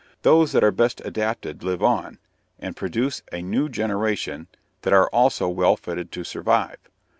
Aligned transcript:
Those 0.23 0.51
that 0.53 0.63
are 0.63 0.71
best 0.71 0.99
adapted 1.05 1.61
live 1.61 1.83
on, 1.83 2.17
and 2.57 2.75
produce 2.75 3.21
a 3.31 3.43
new 3.43 3.69
generation 3.69 4.47
that 4.81 4.93
are 4.93 5.09
also 5.09 5.47
well 5.47 5.75
fitted 5.77 6.11
to 6.13 6.23
survive. 6.23 6.77